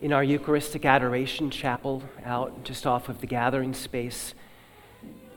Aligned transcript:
in 0.00 0.12
our 0.12 0.22
Eucharistic 0.22 0.84
Adoration 0.84 1.50
Chapel 1.50 2.02
out 2.24 2.64
just 2.64 2.86
off 2.86 3.08
of 3.08 3.20
the 3.20 3.26
gathering 3.26 3.72
space. 3.72 4.34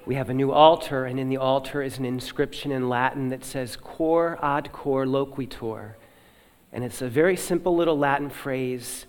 We 0.05 0.15
have 0.15 0.29
a 0.29 0.33
new 0.33 0.51
altar, 0.51 1.05
and 1.05 1.19
in 1.19 1.29
the 1.29 1.37
altar 1.37 1.81
is 1.81 1.97
an 1.97 2.05
inscription 2.05 2.71
in 2.71 2.89
Latin 2.89 3.29
that 3.29 3.45
says, 3.45 3.77
Cor 3.77 4.37
ad 4.43 4.71
cor 4.73 5.05
loquitur. 5.05 5.93
And 6.73 6.83
it's 6.83 7.01
a 7.01 7.07
very 7.07 7.37
simple 7.37 7.75
little 7.75 7.97
Latin 7.97 8.29
phrase 8.29 9.05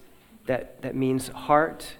that, 0.46 0.82
that 0.82 0.94
means 0.94 1.28
heart 1.28 1.94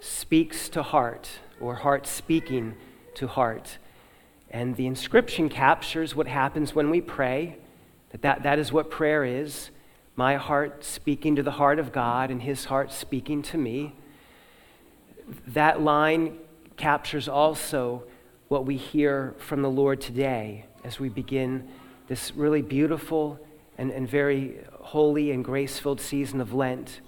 speaks 0.00 0.68
to 0.70 0.82
heart, 0.82 1.30
or 1.60 1.76
heart 1.76 2.06
speaking 2.06 2.74
to 3.14 3.26
heart. 3.26 3.78
And 4.50 4.76
the 4.76 4.86
inscription 4.86 5.48
captures 5.48 6.14
what 6.14 6.26
happens 6.26 6.74
when 6.74 6.90
we 6.90 7.00
pray, 7.00 7.56
that, 8.10 8.22
that 8.22 8.42
that 8.42 8.58
is 8.58 8.70
what 8.70 8.90
prayer 8.90 9.24
is 9.24 9.70
my 10.16 10.36
heart 10.36 10.84
speaking 10.84 11.36
to 11.36 11.42
the 11.42 11.52
heart 11.52 11.78
of 11.78 11.92
God 11.92 12.30
and 12.30 12.42
his 12.42 12.66
heart 12.66 12.92
speaking 12.92 13.42
to 13.42 13.58
me. 13.58 13.94
That 15.46 15.80
line 15.80 16.38
captures 16.76 17.28
also 17.28 18.04
what 18.48 18.66
we 18.66 18.76
hear 18.76 19.34
from 19.38 19.62
the 19.62 19.70
Lord 19.70 20.00
today 20.00 20.66
as 20.84 21.00
we 21.00 21.08
begin 21.08 21.68
this 22.08 22.32
really 22.34 22.60
beautiful 22.60 23.38
and, 23.78 23.90
and 23.90 24.06
very 24.06 24.58
holy 24.80 25.30
and 25.30 25.42
grace 25.42 25.78
filled 25.78 26.00
season 26.00 26.40
of 26.40 26.52
Lent. 26.52 27.00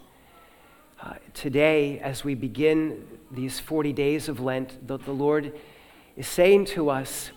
Uh, 1.02 1.14
today, 1.34 1.98
as 1.98 2.24
we 2.24 2.34
begin 2.34 3.06
these 3.30 3.60
40 3.60 3.92
days 3.92 4.28
of 4.30 4.40
Lent, 4.40 4.86
the, 4.86 4.96
the 4.96 5.12
Lord 5.12 5.52
is 6.16 6.26
saying 6.26 6.64
to 6.66 6.88
us, 6.88 7.30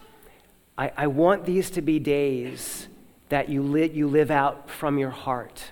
I, 0.77 0.91
I 0.95 1.07
want 1.07 1.43
these 1.43 1.69
to 1.71 1.81
be 1.81 1.99
days 1.99 2.87
that 3.29 3.49
you, 3.49 3.61
li- 3.61 3.91
you 3.93 4.07
live 4.07 4.31
out 4.31 4.69
from 4.69 4.97
your 4.97 5.09
heart. 5.09 5.71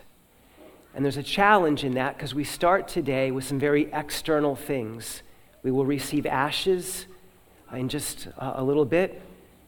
And 0.93 1.03
there's 1.03 1.17
a 1.17 1.23
challenge 1.23 1.83
in 1.83 1.95
that 1.95 2.15
because 2.17 2.33
we 2.33 2.43
start 2.43 2.87
today 2.87 3.31
with 3.31 3.43
some 3.43 3.59
very 3.59 3.91
external 3.91 4.55
things. 4.55 5.23
We 5.61 5.71
will 5.71 5.85
receive 5.85 6.25
ashes 6.25 7.05
in 7.73 7.89
just 7.89 8.27
a 8.37 8.63
little 8.63 8.85
bit, 8.85 9.21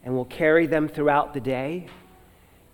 and 0.04 0.14
we'll 0.14 0.24
carry 0.24 0.66
them 0.66 0.88
throughout 0.88 1.34
the 1.34 1.40
day. 1.40 1.88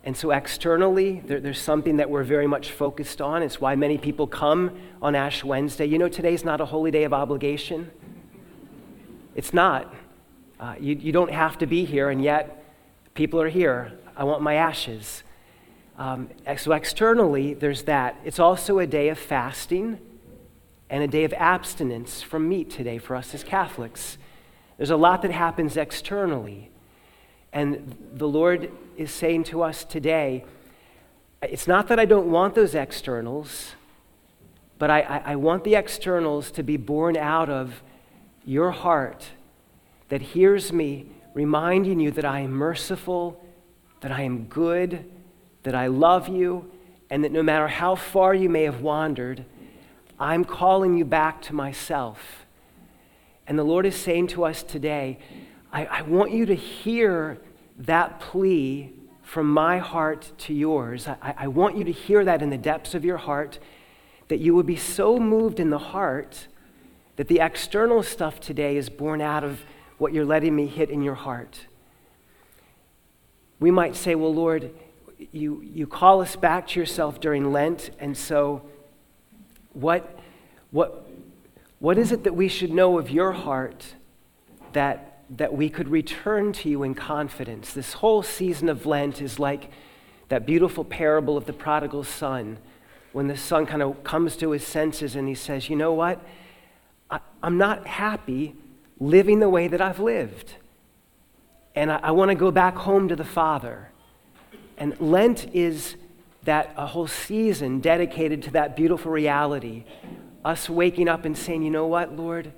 And 0.04 0.16
so, 0.16 0.30
externally, 0.30 1.22
there, 1.26 1.40
there's 1.40 1.60
something 1.60 1.96
that 1.96 2.10
we're 2.10 2.24
very 2.24 2.46
much 2.46 2.70
focused 2.70 3.22
on. 3.22 3.42
It's 3.42 3.60
why 3.60 3.74
many 3.74 3.96
people 3.96 4.26
come 4.26 4.78
on 5.00 5.14
Ash 5.14 5.42
Wednesday. 5.42 5.86
You 5.86 5.98
know, 5.98 6.08
today's 6.08 6.44
not 6.44 6.60
a 6.60 6.66
holy 6.66 6.90
day 6.90 7.04
of 7.04 7.14
obligation. 7.14 7.90
It's 9.34 9.54
not. 9.54 9.92
Uh, 10.60 10.74
you, 10.78 10.94
you 10.94 11.10
don't 11.10 11.32
have 11.32 11.58
to 11.58 11.66
be 11.66 11.86
here, 11.86 12.10
and 12.10 12.22
yet 12.22 12.62
people 13.14 13.40
are 13.40 13.48
here. 13.48 13.92
I 14.16 14.24
want 14.24 14.42
my 14.42 14.54
ashes. 14.54 15.22
Um, 15.98 16.28
so, 16.56 16.72
externally, 16.72 17.54
there's 17.54 17.82
that. 17.82 18.16
It's 18.24 18.38
also 18.38 18.78
a 18.78 18.86
day 18.86 19.08
of 19.08 19.18
fasting 19.18 19.98
and 20.90 21.02
a 21.02 21.08
day 21.08 21.24
of 21.24 21.32
abstinence 21.34 22.22
from 22.22 22.48
meat 22.48 22.70
today 22.70 22.98
for 22.98 23.16
us 23.16 23.34
as 23.34 23.44
Catholics. 23.44 24.18
There's 24.76 24.90
a 24.90 24.96
lot 24.96 25.22
that 25.22 25.30
happens 25.30 25.76
externally. 25.76 26.70
And 27.52 27.96
the 28.12 28.28
Lord 28.28 28.70
is 28.96 29.10
saying 29.10 29.44
to 29.44 29.62
us 29.62 29.84
today 29.84 30.44
it's 31.42 31.68
not 31.68 31.88
that 31.88 31.98
I 31.98 32.04
don't 32.04 32.30
want 32.30 32.54
those 32.54 32.74
externals, 32.74 33.74
but 34.78 34.90
I, 34.90 35.00
I, 35.00 35.18
I 35.32 35.36
want 35.36 35.64
the 35.64 35.74
externals 35.74 36.50
to 36.52 36.62
be 36.62 36.76
born 36.76 37.16
out 37.16 37.50
of 37.50 37.82
your 38.44 38.70
heart 38.70 39.26
that 40.08 40.22
hears 40.22 40.72
me 40.72 41.06
reminding 41.34 42.00
you 42.00 42.10
that 42.12 42.24
I 42.24 42.40
am 42.40 42.52
merciful, 42.52 43.43
that 44.04 44.12
I 44.12 44.20
am 44.20 44.44
good, 44.44 45.10
that 45.62 45.74
I 45.74 45.86
love 45.86 46.28
you, 46.28 46.70
and 47.08 47.24
that 47.24 47.32
no 47.32 47.42
matter 47.42 47.66
how 47.66 47.94
far 47.94 48.34
you 48.34 48.50
may 48.50 48.64
have 48.64 48.82
wandered, 48.82 49.46
I'm 50.20 50.44
calling 50.44 50.98
you 50.98 51.06
back 51.06 51.40
to 51.44 51.54
myself. 51.54 52.44
And 53.46 53.58
the 53.58 53.64
Lord 53.64 53.86
is 53.86 53.96
saying 53.96 54.26
to 54.26 54.44
us 54.44 54.62
today, 54.62 55.20
I, 55.72 55.86
I 55.86 56.02
want 56.02 56.32
you 56.32 56.44
to 56.44 56.54
hear 56.54 57.38
that 57.78 58.20
plea 58.20 58.92
from 59.22 59.50
my 59.50 59.78
heart 59.78 60.32
to 60.40 60.52
yours. 60.52 61.08
I, 61.08 61.34
I 61.38 61.48
want 61.48 61.78
you 61.78 61.84
to 61.84 61.92
hear 61.92 62.26
that 62.26 62.42
in 62.42 62.50
the 62.50 62.58
depths 62.58 62.94
of 62.94 63.06
your 63.06 63.16
heart, 63.16 63.58
that 64.28 64.38
you 64.38 64.54
would 64.54 64.66
be 64.66 64.76
so 64.76 65.18
moved 65.18 65.58
in 65.58 65.70
the 65.70 65.78
heart 65.78 66.48
that 67.16 67.28
the 67.28 67.40
external 67.40 68.02
stuff 68.02 68.38
today 68.38 68.76
is 68.76 68.90
born 68.90 69.22
out 69.22 69.44
of 69.44 69.64
what 69.96 70.12
you're 70.12 70.26
letting 70.26 70.54
me 70.54 70.66
hit 70.66 70.90
in 70.90 71.00
your 71.00 71.14
heart. 71.14 71.68
We 73.64 73.70
might 73.70 73.96
say, 73.96 74.14
Well, 74.14 74.34
Lord, 74.34 74.74
you, 75.32 75.62
you 75.62 75.86
call 75.86 76.20
us 76.20 76.36
back 76.36 76.68
to 76.68 76.78
yourself 76.78 77.18
during 77.18 77.50
Lent, 77.50 77.88
and 77.98 78.14
so 78.14 78.60
what, 79.72 80.18
what, 80.70 81.08
what 81.78 81.96
is 81.96 82.12
it 82.12 82.24
that 82.24 82.34
we 82.34 82.46
should 82.46 82.70
know 82.70 82.98
of 82.98 83.08
your 83.08 83.32
heart 83.32 83.94
that, 84.74 85.22
that 85.30 85.54
we 85.54 85.70
could 85.70 85.88
return 85.88 86.52
to 86.52 86.68
you 86.68 86.82
in 86.82 86.94
confidence? 86.94 87.72
This 87.72 87.94
whole 87.94 88.22
season 88.22 88.68
of 88.68 88.84
Lent 88.84 89.22
is 89.22 89.38
like 89.38 89.70
that 90.28 90.44
beautiful 90.44 90.84
parable 90.84 91.38
of 91.38 91.46
the 91.46 91.54
prodigal 91.54 92.04
son, 92.04 92.58
when 93.14 93.28
the 93.28 93.36
son 93.38 93.64
kind 93.64 93.80
of 93.80 94.04
comes 94.04 94.36
to 94.36 94.50
his 94.50 94.66
senses 94.66 95.16
and 95.16 95.26
he 95.26 95.34
says, 95.34 95.70
You 95.70 95.76
know 95.76 95.94
what? 95.94 96.20
I, 97.10 97.20
am 97.42 97.56
not 97.56 97.86
happy 97.86 98.56
living 99.00 99.40
the 99.40 99.48
way 99.48 99.68
that 99.68 99.80
I've 99.80 100.00
lived. 100.00 100.56
And 101.74 101.90
I, 101.90 102.00
I 102.04 102.10
want 102.12 102.30
to 102.30 102.34
go 102.34 102.50
back 102.50 102.76
home 102.76 103.08
to 103.08 103.16
the 103.16 103.24
Father. 103.24 103.90
And 104.76 104.98
Lent 105.00 105.54
is 105.54 105.96
that 106.44 106.72
a 106.76 106.86
whole 106.86 107.06
season 107.06 107.80
dedicated 107.80 108.42
to 108.42 108.50
that 108.52 108.76
beautiful 108.76 109.10
reality 109.10 109.84
us 110.44 110.68
waking 110.68 111.08
up 111.08 111.24
and 111.24 111.36
saying, 111.36 111.62
you 111.62 111.70
know 111.70 111.86
what, 111.86 112.14
Lord? 112.16 112.52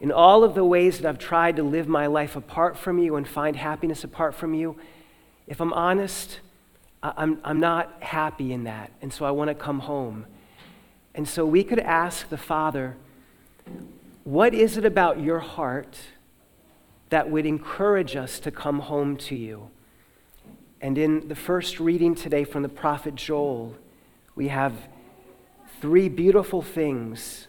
In 0.00 0.12
all 0.12 0.44
of 0.44 0.54
the 0.54 0.64
ways 0.64 0.98
that 0.98 1.08
I've 1.08 1.18
tried 1.18 1.56
to 1.56 1.62
live 1.62 1.88
my 1.88 2.06
life 2.06 2.36
apart 2.36 2.78
from 2.78 2.98
you 2.98 3.16
and 3.16 3.26
find 3.26 3.56
happiness 3.56 4.04
apart 4.04 4.34
from 4.34 4.54
you, 4.54 4.76
if 5.46 5.60
I'm 5.60 5.72
honest, 5.72 6.40
I'm, 7.02 7.40
I'm 7.44 7.58
not 7.58 7.96
happy 8.00 8.52
in 8.52 8.64
that. 8.64 8.90
And 9.02 9.12
so 9.12 9.24
I 9.24 9.30
want 9.30 9.48
to 9.48 9.54
come 9.54 9.80
home. 9.80 10.26
And 11.14 11.26
so 11.26 11.44
we 11.46 11.64
could 11.64 11.78
ask 11.78 12.28
the 12.28 12.36
Father, 12.36 12.96
what 14.24 14.54
is 14.54 14.76
it 14.76 14.84
about 14.84 15.20
your 15.20 15.40
heart 15.40 15.96
that 17.10 17.30
would 17.30 17.46
encourage 17.46 18.16
us 18.16 18.38
to 18.40 18.50
come 18.50 18.80
home 18.80 19.16
to 19.16 19.34
you? 19.34 19.70
And 20.80 20.98
in 20.98 21.28
the 21.28 21.34
first 21.34 21.80
reading 21.80 22.14
today 22.14 22.44
from 22.44 22.62
the 22.62 22.68
prophet 22.68 23.14
Joel, 23.14 23.74
we 24.34 24.48
have 24.48 24.74
three 25.80 26.08
beautiful 26.08 26.62
things 26.62 27.48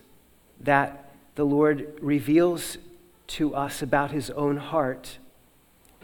that 0.59 1.12
the 1.35 1.46
Lord 1.46 1.97
reveals 2.01 2.78
to 3.28 3.53
us 3.53 3.81
about 3.81 4.12
his 4.12 4.29
own 4.31 4.57
heart 4.57 5.17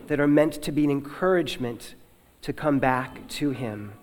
that 0.08 0.20
are 0.20 0.28
meant 0.28 0.62
to 0.62 0.72
be 0.72 0.84
an 0.84 0.92
encouragement 0.92 1.96
to 2.42 2.54
come 2.54 2.80
back 2.80 3.28
to 3.30 3.52
him. 3.52 3.94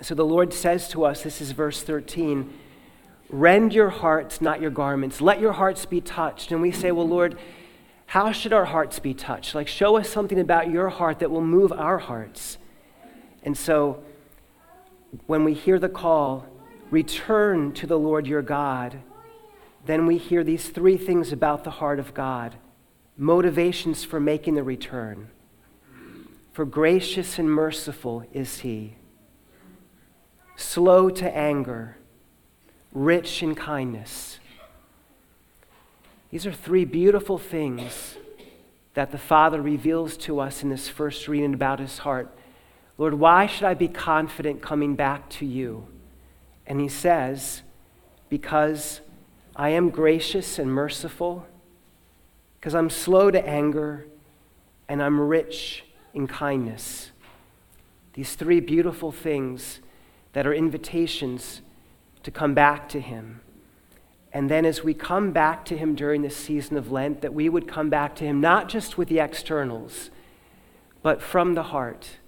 So 0.00 0.14
the 0.14 0.24
Lord 0.24 0.54
says 0.54 0.88
to 0.90 1.04
us, 1.04 1.22
this 1.22 1.40
is 1.40 1.50
verse 1.50 1.82
13, 1.82 2.52
rend 3.28 3.74
your 3.74 3.90
hearts, 3.90 4.40
not 4.40 4.60
your 4.60 4.70
garments. 4.70 5.20
Let 5.20 5.40
your 5.40 5.52
hearts 5.52 5.84
be 5.84 6.00
touched. 6.00 6.52
And 6.52 6.62
we 6.62 6.70
say, 6.70 6.90
well, 6.92 7.08
Lord, 7.08 7.38
how 8.10 8.32
should 8.32 8.52
our 8.52 8.64
hearts 8.64 8.98
be 8.98 9.14
touched? 9.14 9.54
Like, 9.54 9.68
show 9.68 9.96
us 9.96 10.10
something 10.10 10.40
about 10.40 10.68
your 10.68 10.88
heart 10.88 11.20
that 11.20 11.30
will 11.30 11.44
move 11.44 11.70
our 11.70 11.98
hearts. 11.98 12.58
And 13.44 13.56
so, 13.56 14.02
when 15.28 15.44
we 15.44 15.54
hear 15.54 15.78
the 15.78 15.88
call, 15.88 16.44
return 16.90 17.70
to 17.74 17.86
the 17.86 17.96
Lord 17.96 18.26
your 18.26 18.42
God, 18.42 18.98
then 19.86 20.06
we 20.06 20.18
hear 20.18 20.42
these 20.42 20.70
three 20.70 20.96
things 20.96 21.30
about 21.30 21.62
the 21.62 21.70
heart 21.70 22.00
of 22.00 22.12
God 22.12 22.56
motivations 23.16 24.02
for 24.02 24.18
making 24.18 24.56
the 24.56 24.64
return. 24.64 25.28
For 26.50 26.64
gracious 26.64 27.38
and 27.38 27.48
merciful 27.48 28.24
is 28.32 28.58
he, 28.58 28.96
slow 30.56 31.10
to 31.10 31.36
anger, 31.36 31.96
rich 32.92 33.40
in 33.40 33.54
kindness. 33.54 34.40
These 36.30 36.46
are 36.46 36.52
three 36.52 36.84
beautiful 36.84 37.38
things 37.38 38.16
that 38.94 39.10
the 39.10 39.18
Father 39.18 39.60
reveals 39.60 40.16
to 40.18 40.40
us 40.40 40.62
in 40.62 40.68
this 40.68 40.88
first 40.88 41.26
reading 41.26 41.54
about 41.54 41.80
his 41.80 41.98
heart. 41.98 42.36
Lord, 42.98 43.14
why 43.14 43.46
should 43.46 43.64
I 43.64 43.74
be 43.74 43.88
confident 43.88 44.62
coming 44.62 44.94
back 44.94 45.28
to 45.30 45.46
you? 45.46 45.86
And 46.66 46.80
he 46.80 46.88
says, 46.88 47.62
Because 48.28 49.00
I 49.56 49.70
am 49.70 49.90
gracious 49.90 50.58
and 50.58 50.72
merciful, 50.72 51.46
because 52.58 52.74
I'm 52.74 52.90
slow 52.90 53.30
to 53.30 53.44
anger, 53.44 54.06
and 54.88 55.02
I'm 55.02 55.20
rich 55.20 55.84
in 56.14 56.26
kindness. 56.26 57.10
These 58.14 58.34
three 58.34 58.60
beautiful 58.60 59.10
things 59.12 59.80
that 60.32 60.46
are 60.46 60.54
invitations 60.54 61.62
to 62.22 62.30
come 62.30 62.54
back 62.54 62.88
to 62.90 63.00
him. 63.00 63.40
And 64.32 64.50
then 64.50 64.64
as 64.64 64.84
we 64.84 64.94
come 64.94 65.32
back 65.32 65.64
to 65.66 65.76
him 65.76 65.94
during 65.94 66.22
this 66.22 66.36
season 66.36 66.76
of 66.76 66.92
Lent, 66.92 67.20
that 67.22 67.34
we 67.34 67.48
would 67.48 67.66
come 67.66 67.90
back 67.90 68.14
to 68.16 68.24
him 68.24 68.40
not 68.40 68.68
just 68.68 68.96
with 68.96 69.08
the 69.08 69.18
externals, 69.18 70.10
but 71.02 71.20
from 71.20 71.54
the 71.54 71.64
heart 71.64 72.18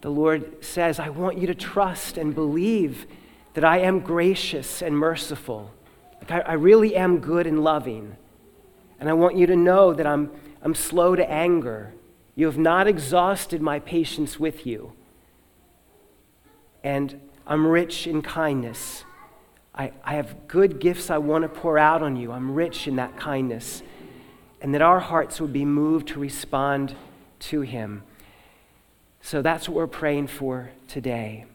the 0.00 0.10
Lord 0.10 0.64
says, 0.64 0.98
I 0.98 1.10
want 1.10 1.38
you 1.38 1.46
to 1.46 1.54
trust 1.54 2.16
and 2.16 2.34
believe 2.34 3.06
that 3.54 3.64
I 3.64 3.78
am 3.78 4.00
gracious 4.00 4.80
and 4.80 4.96
merciful. 4.96 5.72
Like 6.20 6.30
I, 6.30 6.40
I 6.40 6.52
really 6.54 6.96
am 6.96 7.18
good 7.18 7.46
and 7.46 7.62
loving. 7.62 8.16
And 8.98 9.08
I 9.08 9.12
want 9.12 9.36
you 9.36 9.46
to 9.46 9.56
know 9.56 9.92
that 9.92 10.06
I'm, 10.06 10.30
I'm 10.62 10.74
slow 10.74 11.16
to 11.16 11.30
anger. 11.30 11.92
You 12.34 12.46
have 12.46 12.58
not 12.58 12.86
exhausted 12.86 13.60
my 13.60 13.78
patience 13.78 14.40
with 14.40 14.66
you. 14.66 14.92
And 16.82 17.20
I'm 17.46 17.66
rich 17.66 18.06
in 18.06 18.22
kindness. 18.22 19.04
I, 19.74 19.92
I 20.04 20.14
have 20.14 20.48
good 20.48 20.80
gifts 20.80 21.10
I 21.10 21.18
want 21.18 21.42
to 21.42 21.48
pour 21.48 21.78
out 21.78 22.02
on 22.02 22.16
you. 22.16 22.32
I'm 22.32 22.52
rich 22.52 22.88
in 22.88 22.96
that 22.96 23.16
kindness. 23.16 23.82
And 24.60 24.74
that 24.74 24.82
our 24.82 25.00
hearts 25.00 25.40
would 25.40 25.52
be 25.52 25.64
moved 25.64 26.08
to 26.08 26.20
respond 26.20 26.94
to 27.40 27.62
him. 27.62 28.02
So 29.22 29.42
that's 29.42 29.68
what 29.68 29.76
we're 29.76 29.86
praying 29.86 30.26
for 30.28 30.70
today. 30.88 31.46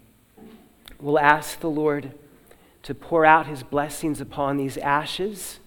We'll 0.99 1.19
ask 1.19 1.59
the 1.59 1.69
Lord 1.69 2.13
to 2.83 2.93
pour 2.93 3.25
out 3.25 3.47
his 3.47 3.63
blessings 3.63 4.21
upon 4.21 4.57
these 4.57 4.77
ashes 4.77 5.59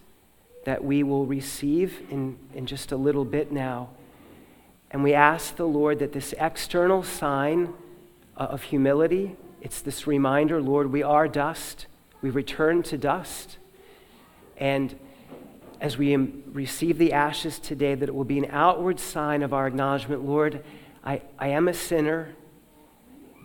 that 0.64 0.84
we 0.84 1.02
will 1.02 1.26
receive 1.26 2.02
in, 2.10 2.38
in 2.54 2.66
just 2.66 2.92
a 2.92 2.96
little 2.96 3.24
bit 3.24 3.50
now. 3.50 3.88
And 4.90 5.02
we 5.02 5.14
ask 5.14 5.56
the 5.56 5.66
Lord 5.66 5.98
that 5.98 6.12
this 6.12 6.34
external 6.38 7.02
sign 7.02 7.74
uh, 8.36 8.44
of 8.44 8.62
humility, 8.64 9.36
it's 9.60 9.80
this 9.80 10.06
reminder, 10.06 10.62
Lord, 10.62 10.92
we 10.92 11.02
are 11.02 11.28
dust. 11.28 11.86
We 12.20 12.30
return 12.30 12.82
to 12.84 12.98
dust. 12.98 13.58
And 14.56 14.98
as 15.80 15.96
we 15.96 16.16
receive 16.16 16.98
the 16.98 17.12
ashes 17.12 17.58
today, 17.58 17.94
that 17.94 18.08
it 18.08 18.14
will 18.14 18.24
be 18.24 18.38
an 18.38 18.48
outward 18.50 18.98
sign 18.98 19.42
of 19.42 19.52
our 19.52 19.66
acknowledgement, 19.66 20.24
Lord, 20.24 20.64
I, 21.04 21.22
I 21.38 21.48
am 21.48 21.68
a 21.68 21.74
sinner. 21.74 22.34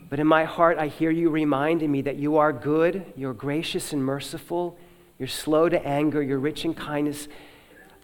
But 0.10 0.20
in 0.20 0.28
my 0.28 0.44
heart, 0.44 0.78
I 0.78 0.88
hear 0.88 1.12
you 1.12 1.30
reminding 1.30 1.92
me 1.92 2.02
that 2.02 2.16
you 2.16 2.38
are 2.38 2.52
good, 2.52 3.14
you're 3.16 3.34
gracious 3.34 3.94
and 3.94 4.04
merciful, 4.04 4.78
you're 5.19 5.28
slow 5.28 5.69
to 5.69 5.86
anger, 5.86 6.22
you're 6.22 6.40
rich 6.40 6.66
in 6.66 6.74
kindness. 6.74 7.28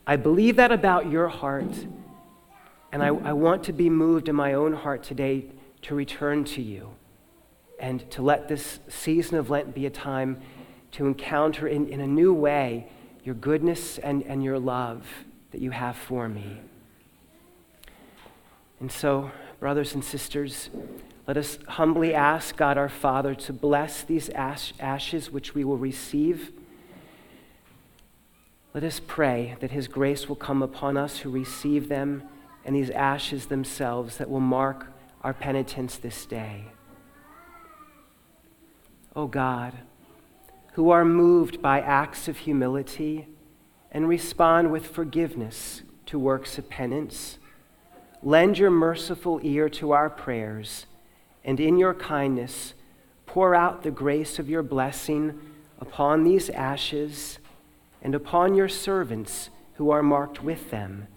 I 0.05 0.15
believe 0.15 0.55
that 0.57 0.71
about 0.71 1.09
your 1.09 1.27
heart. 1.27 1.85
And 2.91 3.03
I, 3.03 3.07
I 3.07 3.33
want 3.33 3.63
to 3.65 3.73
be 3.73 3.89
moved 3.89 4.29
in 4.29 4.35
my 4.35 4.53
own 4.53 4.73
heart 4.73 5.03
today 5.03 5.47
to 5.83 5.95
return 5.95 6.43
to 6.45 6.61
you 6.61 6.91
and 7.79 8.09
to 8.11 8.21
let 8.21 8.47
this 8.47 8.79
season 8.87 9.37
of 9.37 9.49
Lent 9.49 9.73
be 9.73 9.85
a 9.85 9.89
time 9.89 10.41
to 10.91 11.05
encounter 11.05 11.67
in, 11.67 11.87
in 11.87 12.01
a 12.01 12.07
new 12.07 12.33
way 12.33 12.87
your 13.23 13.35
goodness 13.35 13.97
and, 13.99 14.23
and 14.23 14.43
your 14.43 14.57
love 14.57 15.05
that 15.51 15.61
you 15.61 15.71
have 15.71 15.95
for 15.95 16.27
me. 16.29 16.61
And 18.79 18.91
so, 18.91 19.31
brothers 19.59 19.93
and 19.93 20.03
sisters, 20.03 20.69
let 21.27 21.37
us 21.37 21.59
humbly 21.67 22.13
ask 22.13 22.55
God 22.55 22.77
our 22.77 22.89
Father 22.89 23.35
to 23.35 23.53
bless 23.53 24.03
these 24.03 24.29
ash- 24.29 24.73
ashes 24.79 25.29
which 25.29 25.53
we 25.53 25.63
will 25.63 25.77
receive. 25.77 26.51
Let 28.73 28.83
us 28.83 29.01
pray 29.05 29.57
that 29.59 29.71
His 29.71 29.87
grace 29.87 30.29
will 30.29 30.35
come 30.35 30.63
upon 30.63 30.97
us 30.97 31.17
who 31.19 31.29
receive 31.29 31.89
them 31.89 32.23
and 32.65 32.75
these 32.75 32.89
ashes 32.91 33.47
themselves 33.47 34.17
that 34.17 34.29
will 34.29 34.39
mark 34.39 34.87
our 35.21 35.33
penitence 35.33 35.97
this 35.97 36.25
day. 36.25 36.65
O 39.15 39.23
oh 39.23 39.27
God, 39.27 39.73
who 40.73 40.89
are 40.89 41.05
moved 41.05 41.61
by 41.61 41.81
acts 41.81 42.27
of 42.27 42.37
humility 42.37 43.27
and 43.91 44.07
respond 44.07 44.71
with 44.71 44.87
forgiveness 44.87 45.81
to 46.05 46.19
works 46.19 46.57
of 46.57 46.69
penance, 46.69 47.37
lend 48.21 48.57
your 48.57 48.69
merciful 48.69 49.39
ear 49.43 49.69
to 49.69 49.91
our 49.91 50.09
prayers, 50.09 50.85
and 51.43 51.59
in 51.59 51.77
your 51.77 51.93
kindness, 51.93 52.73
pour 53.25 53.55
out 53.55 53.83
the 53.83 53.91
grace 53.91 54.39
of 54.39 54.49
your 54.49 54.63
blessing 54.63 55.39
upon 55.79 56.23
these 56.23 56.49
ashes 56.49 57.39
and 58.01 58.13
upon 58.15 58.55
your 58.55 58.69
servants 58.69 59.49
who 59.75 59.89
are 59.89 60.03
marked 60.03 60.43
with 60.43 60.71
them 60.71 61.07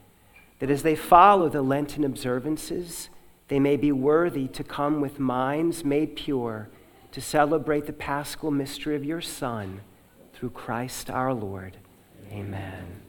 that 0.63 0.71
as 0.71 0.85
they 0.85 0.95
follow 0.95 1.49
the 1.49 1.61
Lenten 1.61 2.05
observances, 2.05 3.11
they 3.49 3.59
may 3.59 3.77
be 3.77 3.91
worthy 3.91 4.47
to 4.47 4.63
come 4.63 5.01
with 5.01 5.19
minds 5.19 5.85
made 5.85 6.15
pure 6.15 6.71
to 7.13 7.21
celebrate 7.21 7.87
the 7.87 7.93
paschal 7.93 8.51
mystery 8.51 8.97
of 8.97 9.05
your 9.05 9.21
Son 9.21 9.83
through 10.33 10.51
Christ 10.51 11.11
our 11.11 11.33
Lord. 11.33 11.77
Amen. 12.33 13.03